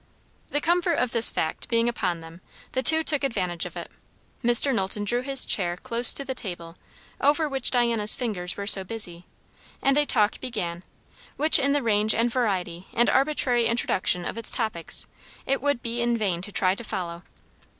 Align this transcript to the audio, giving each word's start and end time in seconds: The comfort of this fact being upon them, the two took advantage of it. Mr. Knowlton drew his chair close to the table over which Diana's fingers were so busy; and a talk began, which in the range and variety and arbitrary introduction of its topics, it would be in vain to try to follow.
The 0.49 0.61
comfort 0.61 0.95
of 0.95 1.11
this 1.11 1.29
fact 1.29 1.69
being 1.69 1.87
upon 1.87 2.21
them, 2.21 2.41
the 2.71 2.81
two 2.81 3.03
took 3.03 3.23
advantage 3.23 3.67
of 3.67 3.77
it. 3.77 3.91
Mr. 4.43 4.73
Knowlton 4.73 5.03
drew 5.03 5.21
his 5.21 5.45
chair 5.45 5.77
close 5.77 6.11
to 6.15 6.25
the 6.25 6.33
table 6.33 6.75
over 7.19 7.47
which 7.47 7.69
Diana's 7.69 8.15
fingers 8.15 8.57
were 8.57 8.65
so 8.65 8.83
busy; 8.83 9.27
and 9.79 9.99
a 9.99 10.05
talk 10.07 10.39
began, 10.39 10.81
which 11.37 11.59
in 11.59 11.73
the 11.73 11.83
range 11.83 12.15
and 12.15 12.31
variety 12.33 12.87
and 12.95 13.11
arbitrary 13.11 13.67
introduction 13.67 14.25
of 14.25 14.39
its 14.39 14.49
topics, 14.51 15.05
it 15.45 15.61
would 15.61 15.83
be 15.83 16.01
in 16.01 16.17
vain 16.17 16.41
to 16.41 16.51
try 16.51 16.73
to 16.73 16.83
follow. 16.83 17.21